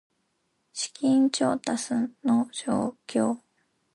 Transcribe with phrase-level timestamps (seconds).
[0.73, 1.93] 資金調達
[2.23, 3.37] の状況